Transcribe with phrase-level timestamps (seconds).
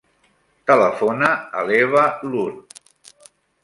[0.71, 1.31] Telefona
[1.61, 2.53] a l'Eva Loor.